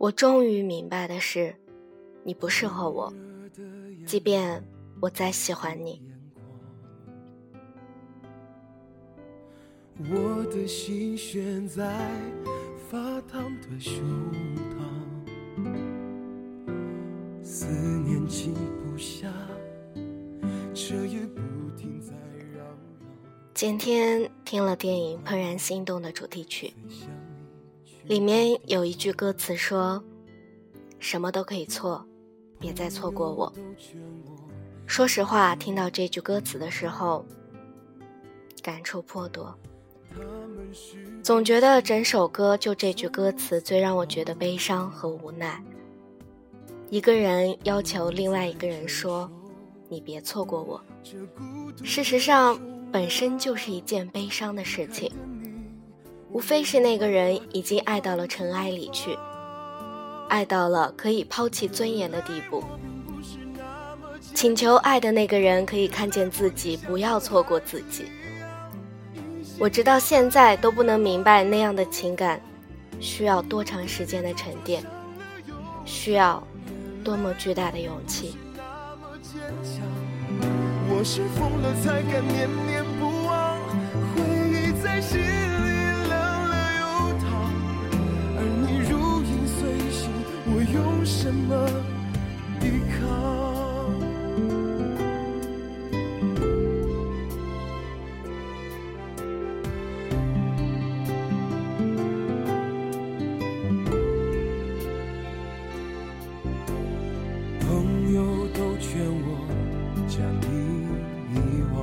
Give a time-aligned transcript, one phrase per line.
[0.00, 1.54] 我终于明白的是，
[2.24, 3.12] 你不适合我，
[4.06, 4.64] 即便
[4.98, 6.00] 我再喜欢你。
[9.98, 11.84] 我的心悬在
[12.88, 14.02] 发烫的胸
[14.72, 15.62] 膛，
[17.44, 19.30] 思念静不下，
[20.74, 21.42] 彻夜不
[21.76, 22.14] 停在
[22.56, 22.78] 嚷嚷。
[23.52, 26.72] 今天听了电影《怦然心动》的主题曲。
[28.10, 30.02] 里面有一句歌词说
[30.98, 32.04] ：“什么都可以错，
[32.58, 33.52] 别再错过我。”
[34.84, 37.24] 说实话，听到这句歌词的时候，
[38.64, 39.56] 感触颇多。
[41.22, 45.62] 总觉得整首歌就这句歌词最让我觉得悲伤和无奈。
[46.88, 49.30] 一个人要求另外一个人说
[49.88, 50.84] ：“你别错过我。”
[51.84, 55.12] 事实上，本身就是一件悲伤的事情。
[56.32, 59.18] 无非是那个人已经爱到了尘埃里去，
[60.28, 62.62] 爱到了可以抛弃尊严的地步。
[64.32, 68.04] 请求爱的那个人可以看见自己，不要错过自己。
[69.58, 72.40] 我直到现在都不能明白那样的情感，
[73.00, 74.82] 需要多长时间的沉淀，
[75.84, 76.42] 需要
[77.04, 78.36] 多么巨大的勇气。
[80.92, 82.84] 我是疯了才敢念念
[91.00, 91.66] 用什么
[92.60, 93.08] 依靠？
[107.60, 109.48] 朋友都劝我
[110.06, 110.86] 将你
[111.34, 111.40] 遗
[111.74, 111.82] 忘，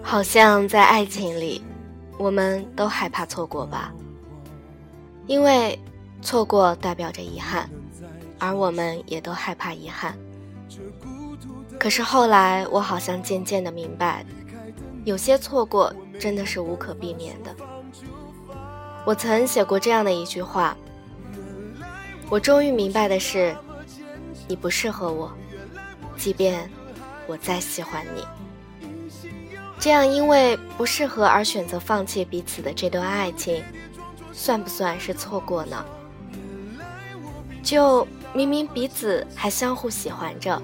[0.00, 1.60] 好像在爱情里，
[2.18, 3.92] 我们都害怕错过吧。
[5.26, 5.78] 因为
[6.22, 7.68] 错过代表着遗憾，
[8.38, 10.16] 而我们也都害怕遗憾。
[11.78, 14.24] 可是后来，我好像渐渐的明白，
[15.04, 17.54] 有些错过真的是无可避免的。
[19.04, 20.76] 我曾写过这样的一句话：
[22.28, 23.54] 我终于明白的是，
[24.48, 25.30] 你不适合我，
[26.16, 26.68] 即便
[27.26, 28.24] 我再喜欢你。
[29.78, 33.62] 这样因为不适合而选择放弃彼此的这段爱情。
[34.36, 35.82] 算不算是错过呢？
[37.62, 40.60] 就明明彼此还相互喜欢着，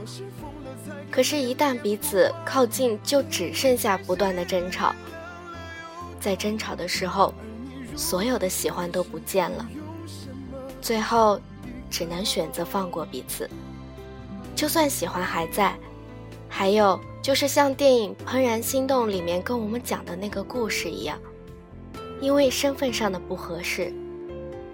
[1.10, 4.94] 可是，一旦彼此靠近，就只剩下不断的争吵。
[6.20, 7.32] 在争吵的时候，
[7.96, 9.66] 所有的喜欢都不见了，
[10.82, 11.40] 最后
[11.90, 13.48] 只能选择放过彼此。
[14.54, 15.74] 就算喜欢还在，
[16.46, 21.18] 还有就是像电影《怦然心动》里面跟我们讲的那个故事一样。
[22.22, 23.92] 因为身份上的不合适，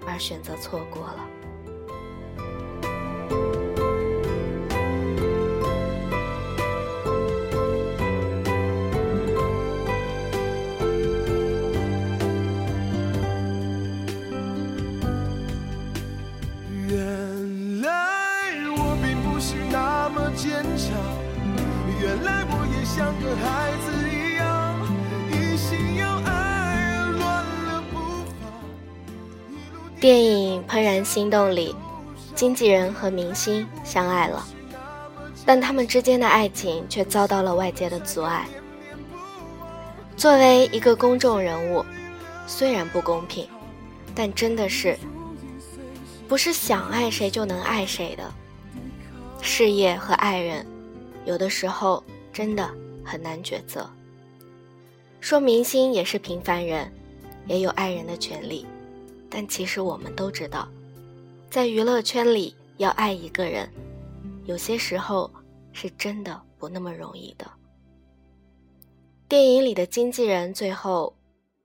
[0.06, 1.28] 而选择错过了。
[31.08, 31.74] 心动》里，
[32.34, 34.46] 经纪人和明星相爱了，
[35.46, 38.46] 但他们之间的爱情却遭到了外界的阻碍。
[40.18, 41.82] 作为一个公众人物，
[42.47, 43.48] 虽然不公平，
[44.14, 44.98] 但真的是
[46.28, 48.30] 不是想爱谁就能爱谁的。
[49.41, 50.66] 事业和爱人，
[51.24, 52.04] 有的时候
[52.34, 52.70] 真的
[53.02, 53.88] 很难抉择。
[55.20, 56.92] 说明星也是平凡人，
[57.47, 58.66] 也有爱人的权利。
[59.30, 60.68] 但其实我们都知道，
[61.50, 63.72] 在娱乐圈里要爱一个人，
[64.45, 65.30] 有些时候
[65.72, 67.50] 是真的不那么容易的。
[69.27, 71.16] 电影里的经纪人最后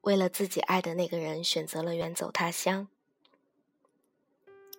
[0.01, 2.87] 为了自己爱的那个人选择了远走他乡，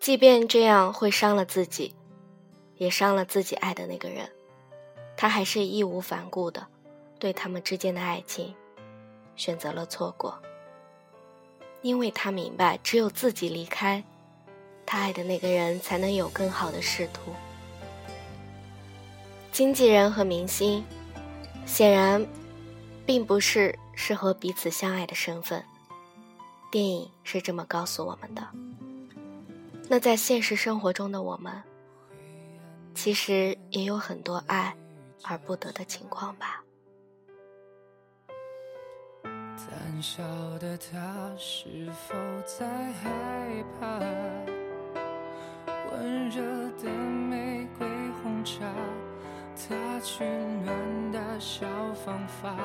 [0.01, 1.95] 即便这样会伤了自己，
[2.79, 4.31] 也伤了自己爱的那个人，
[5.19, 6.67] 他还是义无反顾的
[7.19, 8.55] 对他们之间的爱情
[9.37, 10.41] 选择了错过。
[11.83, 14.03] 因为他明白，只有自己离开，
[14.87, 17.33] 他爱的那个人才能有更好的仕途。
[19.53, 20.85] 经纪人和明星，
[21.65, 22.27] 显然，
[23.07, 25.65] 并不是适合彼此相爱的身份。
[26.71, 28.47] 电影是这么告诉我们的。
[29.89, 31.63] 那在现实生活中的我们，
[32.95, 34.75] 其实也有很多爱
[35.23, 36.63] 而不得的情况吧。
[39.23, 40.23] 胆小
[40.59, 42.15] 的他是否
[42.45, 44.01] 在害怕？
[45.95, 46.43] 温热
[46.83, 47.87] 的玫瑰
[48.21, 48.65] 红茶，
[49.57, 50.25] 他取
[50.65, 51.67] 暖的小
[52.05, 52.57] 方法，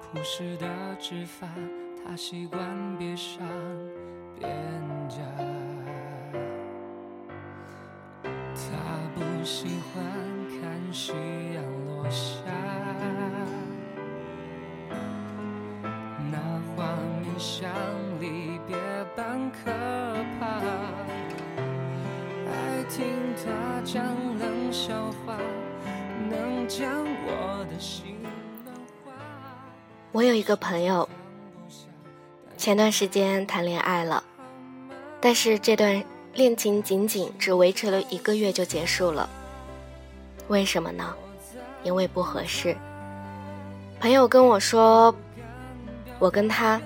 [0.00, 0.66] 朴实的
[0.98, 1.46] 指法，
[2.02, 2.58] 他习惯
[2.96, 3.46] 别上
[4.38, 4.50] 边
[5.08, 5.18] 疆。
[8.24, 8.62] 他
[9.14, 10.02] 不喜欢
[10.48, 11.12] 看夕
[11.54, 12.42] 阳落下。
[16.30, 16.38] 那
[16.74, 17.70] 画面像
[18.18, 18.76] 离别
[19.14, 19.70] 般可
[20.40, 21.17] 怕。
[22.88, 23.04] 听
[23.36, 24.02] 他讲
[24.38, 25.36] 冷笑话，
[26.30, 28.16] 能将我的心
[28.64, 28.74] 暖
[29.04, 29.12] 化。
[30.10, 31.06] 我有一个朋友，
[32.56, 34.24] 前段时间谈恋爱了，
[35.20, 36.02] 但是这段
[36.32, 39.28] 恋情仅仅只维持了一个月就结束了。
[40.48, 41.14] 为什么呢？
[41.82, 42.74] 因为不合适。
[44.00, 45.14] 朋友跟我说，
[46.18, 46.80] 我跟他。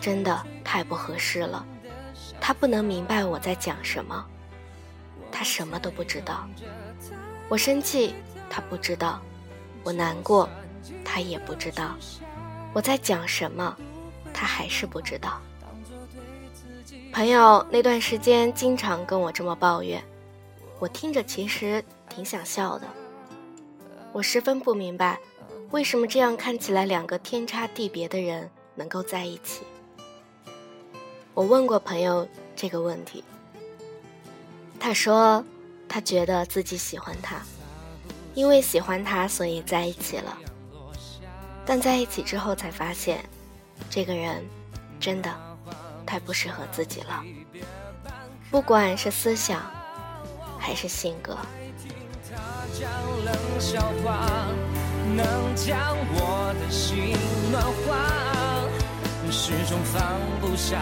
[0.00, 1.64] 真的太不合适了，
[2.40, 4.24] 他不能明白我在讲什么，
[5.38, 6.48] 他什么都不知道。
[7.48, 8.12] 我生气，
[8.50, 9.20] 他不知道；
[9.84, 10.48] 我难过，
[11.04, 11.94] 他也不知道。
[12.72, 13.76] 我在讲什么，
[14.34, 15.40] 他还是不知道。
[17.12, 20.02] 朋友那段时间经常跟我这么抱怨，
[20.80, 22.88] 我听着其实挺想笑的。
[24.12, 25.20] 我十分不明白，
[25.70, 29.62] 为什么这样看起来两个天差地别的人能够在一起。
[31.32, 32.26] 我问过朋友
[32.56, 33.22] 这个问题，
[34.80, 35.44] 他说
[35.88, 37.40] 他觉得自己喜欢他，
[38.34, 40.38] 因为喜欢他所以在一起了。
[41.66, 43.22] 但在一起之后才发现，
[43.90, 44.42] 这个人
[44.98, 45.30] 真的
[46.06, 47.22] 太不适合自己了，
[48.50, 49.60] 不管是思想
[50.58, 51.36] 还是性格。
[59.30, 60.02] 始终放
[60.40, 60.78] 不下，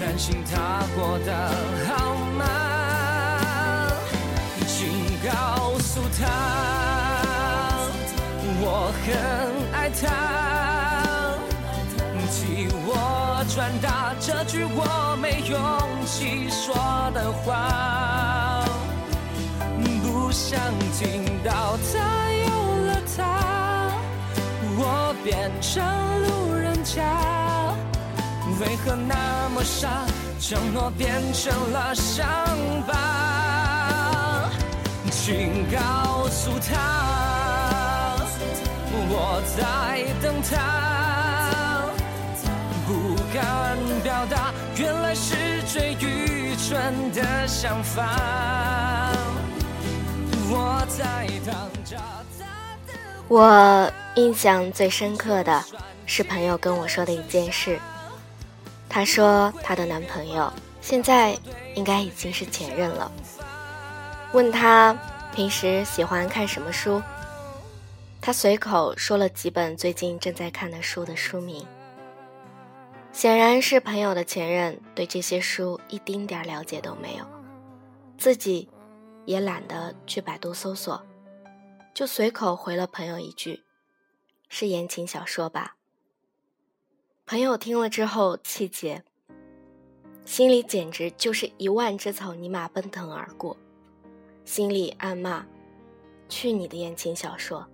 [0.00, 1.50] 担心他过得
[1.86, 2.73] 好吗？
[5.34, 6.22] 告诉他，
[8.60, 9.06] 我很
[9.76, 10.02] 爱他。
[12.30, 15.58] 替我转达这句我没勇
[16.06, 16.72] 气说
[17.12, 18.64] 的话。
[20.02, 20.60] 不想
[20.98, 21.92] 听到他
[22.46, 22.48] 有
[22.86, 23.18] 了他，
[24.78, 25.82] 我变成
[26.22, 27.02] 路人甲。
[28.60, 30.06] 为何那么傻？
[30.40, 32.26] 承诺变成了伤。
[35.26, 38.14] 请告诉他，
[39.08, 41.88] 我在等他。
[42.86, 48.02] 不敢表达，原来是最愚蠢的想法。
[50.50, 51.54] 我在等
[51.86, 51.96] 着
[53.26, 55.64] 我印象最深刻的
[56.04, 57.80] 是朋友跟我说的一件事。
[58.90, 61.34] 她说她的男朋友现在
[61.74, 63.10] 应该已经是前任了。
[64.32, 64.94] 问他
[65.34, 67.02] 平时喜欢看什么书，
[68.20, 71.66] 他随口说了几本最近正在看的书的书名。
[73.12, 77.26] 显然是朋友的前任对这些书一丁点了解都没有，
[78.16, 78.68] 自己
[79.24, 81.04] 也懒得去百度搜索，
[81.92, 83.64] 就随口回了朋友一句
[84.48, 85.74] ：“是言情小说吧？”
[87.26, 89.02] 朋友听了之后气结，
[90.24, 93.56] 心里简直就是一万只草泥马奔腾而过，
[94.44, 95.44] 心里暗骂
[96.28, 97.66] ：“去你的言情小说！”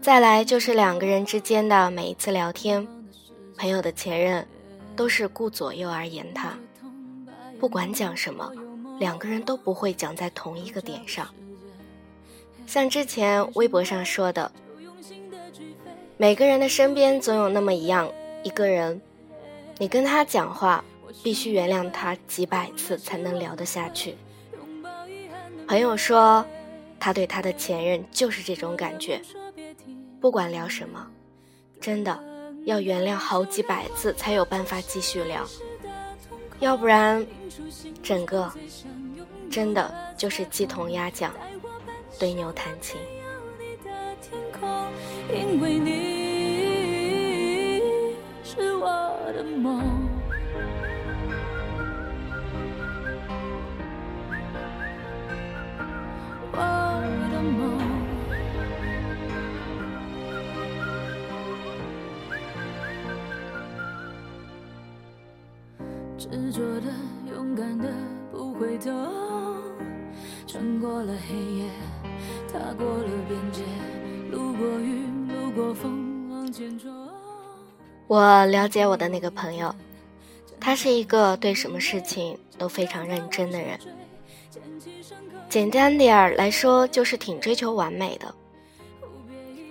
[0.00, 2.86] 再来就是两个人之间的每一次聊天，
[3.56, 4.46] 朋友的前任
[4.94, 6.58] 都是顾左右而言他，
[7.58, 8.52] 不管讲什么，
[8.98, 11.28] 两个人都不会讲在同一个点上。
[12.66, 14.50] 像之前微博上说的。
[16.16, 18.08] 每个人的身边总有那么一样
[18.44, 19.02] 一个人，
[19.78, 20.84] 你跟他讲话
[21.24, 24.14] 必须原谅他几百次才能聊得下去。
[25.66, 26.44] 朋友说，
[27.00, 29.20] 他对他的前任就是这种感觉，
[30.20, 31.06] 不管聊什么，
[31.80, 32.22] 真的
[32.64, 35.44] 要原谅好几百次才有办法继续聊，
[36.60, 37.26] 要不然，
[38.02, 38.52] 整个
[39.50, 41.32] 真的就是鸡同鸭讲，
[42.18, 43.00] 对牛弹琴。
[45.32, 47.80] 因为你
[48.44, 48.86] 是我
[49.34, 49.82] 的梦，
[66.30, 66.86] 执着的，
[67.30, 67.88] 勇敢的，
[68.32, 68.90] 不回头，
[70.46, 71.64] 穿过了黑夜，
[72.52, 73.62] 踏过了边界，
[74.30, 75.04] 路过雨。
[75.54, 76.90] 过风往前冲。
[78.08, 79.72] 我了解我的那个朋友，
[80.58, 83.78] 他是一个对什么事情都非常认真的人。
[85.48, 88.34] 简单点儿来说，就是挺追求完美的。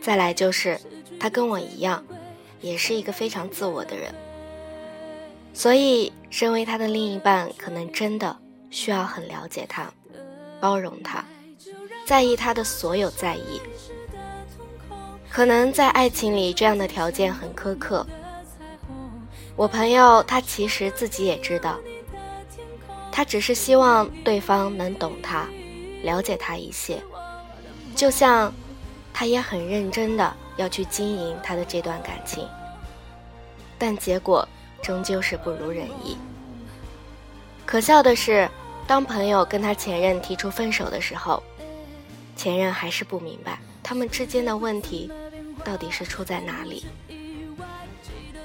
[0.02, 0.80] 再来就是，
[1.20, 2.02] 他跟我一样，
[2.62, 4.16] 也是一个非常自我的人。
[5.54, 8.36] 所以，身为他的另一半，可能真的
[8.72, 9.92] 需要很了解他，
[10.60, 11.24] 包容他，
[12.06, 13.62] 在意他的所有在意。
[15.30, 18.06] 可能在爱情里，这样的条件很苛刻。
[19.56, 21.80] 我朋友他其实自己也知道，
[23.12, 25.48] 他只是希望对方能懂他，
[26.02, 27.00] 了解他一些，
[27.96, 28.52] 就像
[29.14, 32.48] 他也很认真的要去经营他的这段感情，
[33.78, 34.48] 但结果
[34.84, 36.16] 终究是不如人意。
[37.66, 38.48] 可笑的是，
[38.86, 41.42] 当朋友跟他前任提出分手的时候，
[42.36, 45.10] 前任还是不明白他们之间的问题
[45.64, 46.86] 到底是出在哪里。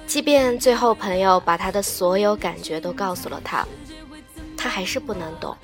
[0.06, 3.66] 即便最后朋友把他的所有感觉都告诉了他，
[4.56, 5.54] 他还是不能懂，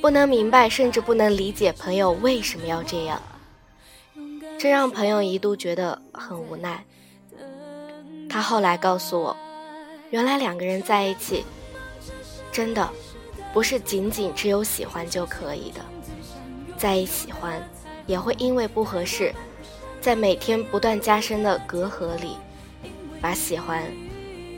[0.00, 3.22] 不能明白，甚至不能理解朋友为什么要这样。
[4.58, 6.82] 这让朋友一度觉得很无奈。
[8.28, 9.36] 他后来告诉我，
[10.10, 11.44] 原来两个人在一起，
[12.50, 12.88] 真的
[13.52, 15.80] 不是仅仅只有喜欢就可以的，
[16.76, 17.62] 在一喜欢，
[18.06, 19.34] 也会因为不合适，
[20.00, 22.36] 在每天不断加深的隔阂里。
[23.20, 23.82] 把喜欢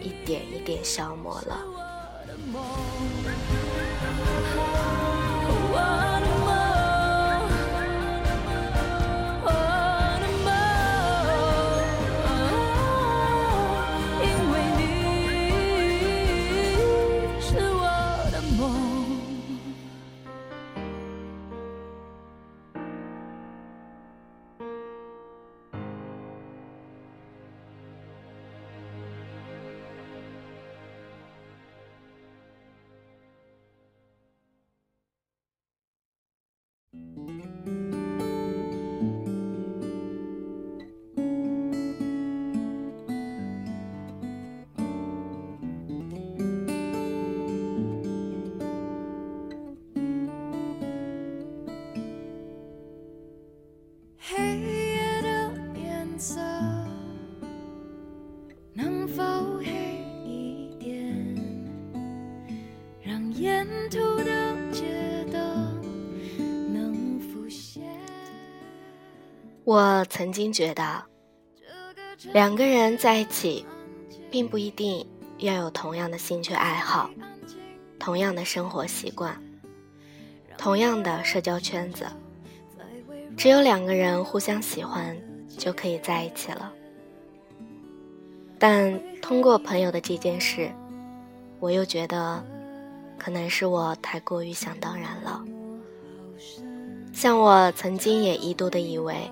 [0.03, 1.57] 一点一点消磨了。
[70.01, 71.05] 我曾经觉得，
[72.33, 73.67] 两个人在一起，
[74.31, 77.11] 并不一定要有同样的兴趣爱好、
[77.99, 79.39] 同样的生活习惯、
[80.57, 82.07] 同样的社交圈子。
[83.37, 85.15] 只有两个人互相喜欢，
[85.59, 86.73] 就可以在一起了。
[88.59, 90.71] 但通过朋友的这件事，
[91.59, 92.43] 我又觉得，
[93.19, 95.45] 可能是我太过于想当然了。
[97.13, 99.31] 像我曾经也一度的以为。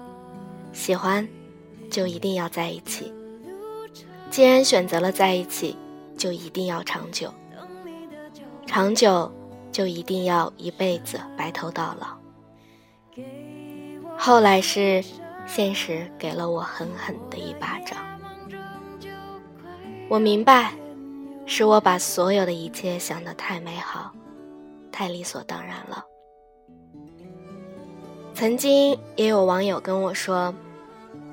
[0.79, 1.29] 喜欢，
[1.91, 3.13] 就一定要在一起。
[4.31, 5.77] 既然选择了在一起，
[6.17, 7.35] 就一定要长久。
[8.65, 9.31] 长久，
[9.73, 12.17] 就一定要一辈子白头到老。
[14.17, 15.03] 后来是
[15.47, 17.99] 现实给了我狠狠的一巴掌。
[20.09, 20.73] 我明白，
[21.45, 24.13] 是我把所有的一切想得太美好，
[24.93, 26.05] 太理所当然了。
[28.33, 30.55] 曾经也有网友跟我说，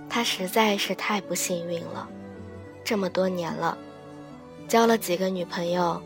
[0.10, 2.08] 他实在是太不幸运了，
[2.84, 3.78] 这么多年了，
[4.68, 6.02] 交了几个女朋友，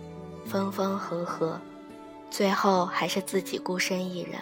[0.45, 1.59] 分分合合，
[2.31, 4.39] 最后还是自己孤身一人。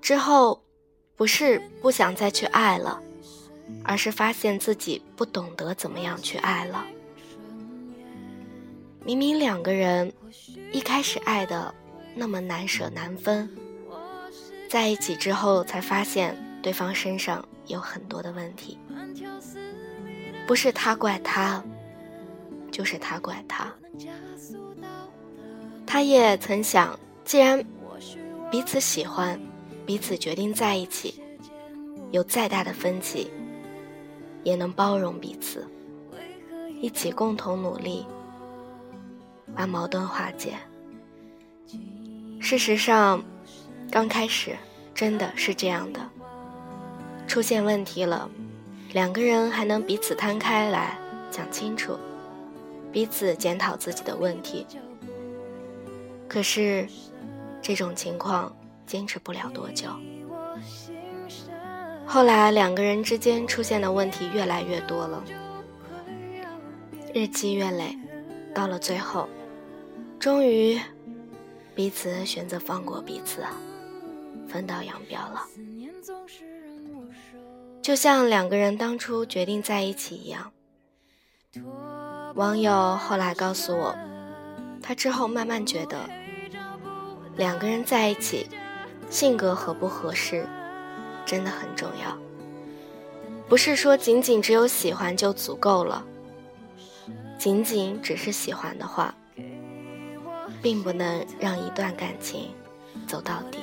[0.00, 0.60] 之后，
[1.16, 3.00] 不是不想再去爱了，
[3.84, 6.84] 而是发现自己不懂得怎么样去爱了。
[9.04, 10.12] 明明两个人
[10.72, 11.72] 一开始爱的
[12.14, 13.48] 那么难舍难分。
[14.68, 18.78] 在一起之后，才发现对方身上有很多的问题，
[20.46, 21.62] 不是他怪他，
[22.70, 23.72] 就是他怪他。
[25.86, 27.64] 他也曾想，既然
[28.50, 29.40] 彼此喜欢，
[29.84, 31.22] 彼此决定在一起，
[32.10, 33.30] 有再大的分歧，
[34.42, 35.66] 也能包容彼此，
[36.80, 38.06] 一起共同努力，
[39.54, 40.54] 把矛盾化解。
[42.40, 43.22] 事实上。
[43.88, 44.56] 刚开始
[44.92, 46.00] 真的是这样的，
[47.26, 48.30] 出现问题了，
[48.92, 50.96] 两个人还能彼此摊开来
[51.30, 51.98] 讲清楚，
[52.92, 54.66] 彼此检讨自己的问题。
[56.28, 56.88] 可是，
[57.60, 58.54] 这种情况
[58.86, 59.88] 坚持不了多久。
[62.06, 65.22] 后来两个人之间出现的问题越来越多了，
[67.12, 67.98] 日积月累，
[68.54, 69.28] 到了最后，
[70.18, 70.80] 终于
[71.74, 73.44] 彼此选择放过彼此，
[74.48, 75.46] 分道扬镳了。
[77.86, 80.50] 就像两个人当初决定在一起一样。
[82.34, 83.96] 网友后来告诉我，
[84.82, 86.00] 他之后慢慢觉得，
[87.36, 88.48] 两个人在一起，
[89.08, 90.44] 性格合不合适，
[91.24, 92.18] 真的很重要。
[93.48, 96.04] 不是说仅仅只有喜欢就足够了，
[97.38, 99.14] 仅仅只是喜欢的话，
[100.60, 102.50] 并不能让一段感情
[103.06, 103.60] 走到底。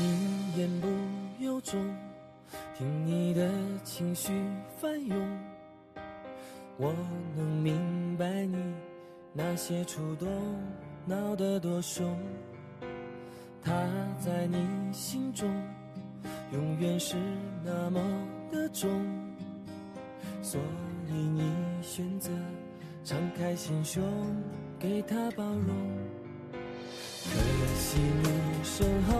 [0.00, 0.86] 你言不
[1.42, 1.76] 由衷，
[2.76, 3.50] 听你的
[3.82, 4.30] 情绪
[4.80, 5.18] 翻涌，
[6.76, 6.94] 我
[7.34, 8.56] 能明白你
[9.32, 10.28] 那些触动，
[11.04, 12.16] 闹得多凶。
[13.60, 13.72] 他
[14.20, 14.56] 在你
[14.92, 15.50] 心中
[16.52, 17.16] 永远是
[17.64, 18.00] 那么
[18.52, 18.88] 的重，
[20.40, 20.60] 所
[21.08, 21.52] 以你
[21.82, 22.30] 选择
[23.02, 24.00] 敞开心胸，
[24.78, 25.74] 给他包容。
[27.24, 27.34] 可
[27.76, 29.17] 惜你身后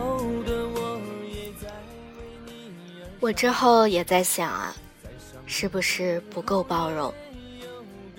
[3.20, 4.74] 我之后也在想啊，
[5.44, 7.12] 是不是不够包容？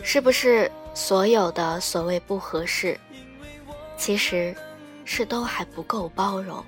[0.03, 2.99] 是不是所有的所谓不合适，
[3.97, 4.55] 其实
[5.05, 6.63] 是都还不够包容？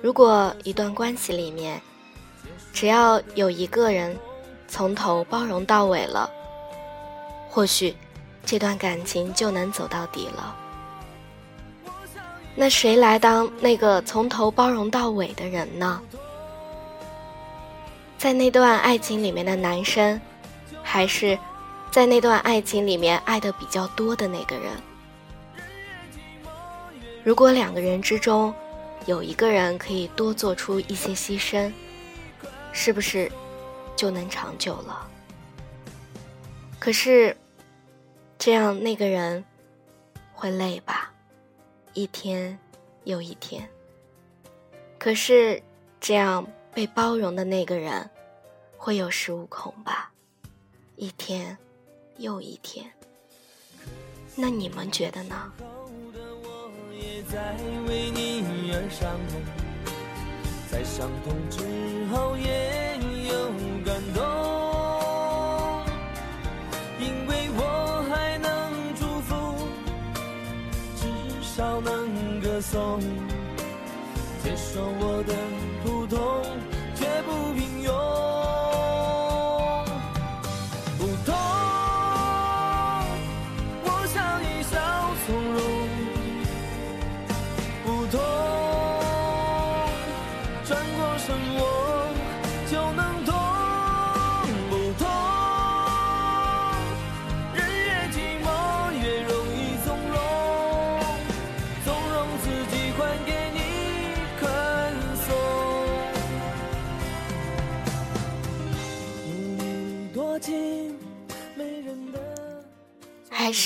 [0.00, 1.80] 如果一段关系里面，
[2.72, 4.16] 只要有一个人
[4.68, 6.30] 从头包容到尾了，
[7.48, 7.96] 或许
[8.44, 10.54] 这段感情就能走到底了。
[12.54, 16.00] 那谁来当那个从头包容到尾的人呢？
[18.18, 20.20] 在那段爱情里面的男生，
[20.82, 21.38] 还是
[21.90, 24.72] 在那段爱情里面爱的比较多的那个人？
[27.22, 28.54] 如果两个人之中
[29.04, 31.70] 有一个人可以多做出一些牺牲，
[32.72, 33.30] 是不是
[33.94, 35.06] 就能长久了？
[36.78, 37.36] 可是，
[38.38, 39.44] 这样那个人
[40.32, 41.12] 会累吧？
[41.92, 42.58] 一天
[43.04, 43.68] 又一天。
[44.98, 45.62] 可是，
[46.00, 46.46] 这样。
[46.76, 48.10] 被包容的那个人，
[48.76, 50.12] 会有恃无恐吧？
[50.96, 51.56] 一天
[52.18, 52.84] 又一天，
[54.34, 55.50] 那你们觉得呢？
[60.70, 61.64] 在伤痛之
[62.12, 63.48] 后也有
[63.82, 64.22] 感动，
[67.00, 69.34] 因为我还能祝福，
[70.94, 71.06] 至
[71.42, 73.00] 少能歌颂，
[74.46, 75.34] 接受我的
[75.82, 76.16] 普通，
[76.94, 78.35] 却不平庸。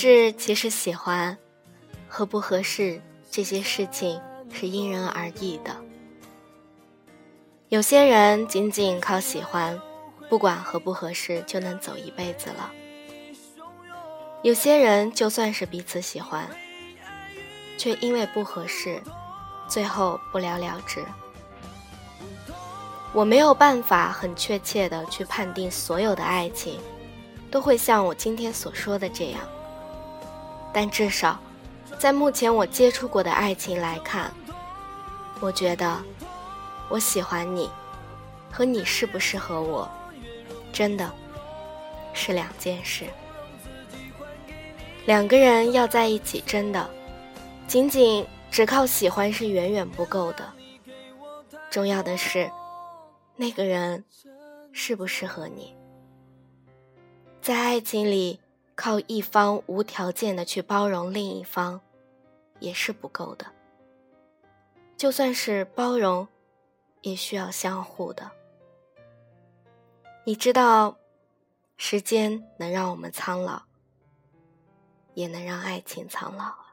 [0.01, 1.37] 是其实喜欢
[2.07, 4.19] 合不合适这些事情
[4.51, 5.75] 是因人而异的。
[7.69, 9.79] 有些人仅仅靠喜欢，
[10.27, 12.71] 不管合不合适就能走一辈子了；
[14.41, 16.49] 有些人就算是彼此喜欢，
[17.77, 18.99] 却因为不合适，
[19.67, 21.05] 最后不了了之。
[23.13, 26.79] 我没有办法很确切的去判定所有的爱情
[27.51, 29.41] 都会像我今天所说的这样。
[30.73, 31.39] 但至少，
[31.99, 34.31] 在目前我接触过的爱情来看，
[35.39, 36.01] 我觉得
[36.89, 37.69] 我喜欢你，
[38.51, 39.89] 和你适不适合我，
[40.73, 41.11] 真的
[42.13, 43.05] 是两件事。
[45.05, 46.89] 两个人要在一起，真的
[47.67, 50.47] 仅仅只靠喜欢是远远不够的。
[51.69, 52.51] 重要的是，
[53.37, 54.03] 那个人
[54.73, 55.73] 适不适合你。
[57.41, 58.40] 在爱情里，
[58.75, 61.81] 靠一方无条件的去包容另一方，
[62.59, 63.45] 也是不够的。
[64.97, 66.27] 就算是包容，
[67.01, 68.31] 也需要相互的。
[70.23, 70.97] 你知道，
[71.77, 73.63] 时间能让我们苍老，
[75.13, 76.43] 也能让爱情苍老。
[76.43, 76.70] 啊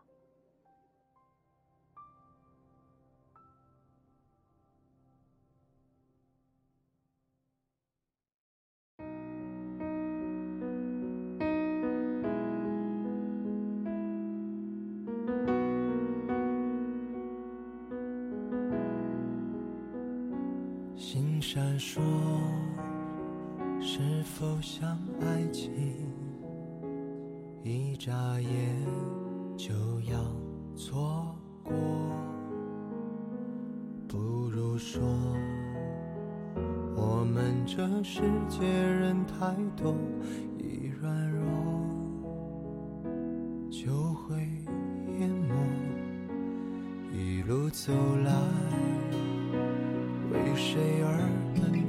[21.51, 21.99] 闪烁，
[23.81, 25.73] 是否像爱情？
[27.65, 28.51] 一眨眼
[29.57, 29.73] 就
[30.13, 30.23] 要
[30.77, 31.35] 错
[31.65, 31.73] 过，
[34.07, 34.19] 不
[34.51, 35.01] 如说，
[36.95, 39.95] 我们这世界人太多，
[40.59, 41.43] 一软弱
[43.71, 44.37] 就会
[45.19, 45.55] 淹没，
[47.11, 47.91] 一路走
[48.23, 49.28] 来。
[50.33, 51.88] 为谁而奔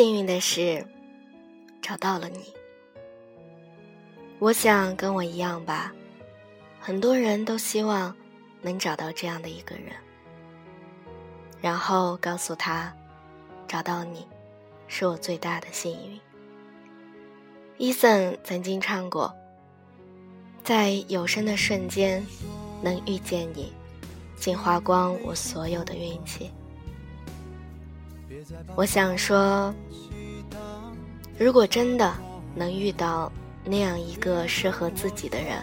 [0.00, 0.82] 幸运的是，
[1.82, 2.54] 找到了你。
[4.38, 5.92] 我想跟我一样吧，
[6.80, 8.16] 很多人都希望。
[8.62, 9.92] 能找到这样的一个人，
[11.60, 12.90] 然后告诉他，
[13.68, 14.26] 找到你，
[14.88, 16.18] 是我最大的幸运。
[17.76, 19.34] 伊森曾经唱过，
[20.64, 22.24] 在有生的瞬间
[22.80, 23.70] 能遇见你，
[24.34, 26.50] 竟花光我所有的运气。
[28.74, 29.74] 我想说，
[31.38, 32.12] 如果真的
[32.54, 33.30] 能遇到
[33.64, 35.62] 那样一个适合自己的人。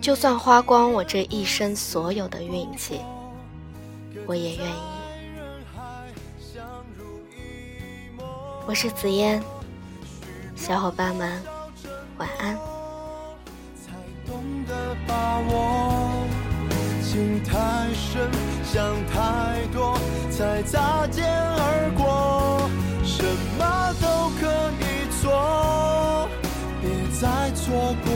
[0.00, 3.00] 就算花光我这一生所有的运气，
[4.26, 4.80] 我也愿意。
[8.66, 9.42] 我是紫嫣，
[10.54, 11.42] 小伙伴们
[12.18, 12.56] 晚安。
[17.02, 18.30] 情太深，
[18.70, 19.98] 想太多
[20.30, 22.68] 才擦肩而过，
[23.02, 23.24] 什
[23.58, 23.64] 么
[23.98, 24.44] 都可
[24.78, 24.84] 以
[25.22, 26.28] 做，
[26.82, 26.84] 别
[27.18, 27.64] 再错
[28.04, 28.07] 过。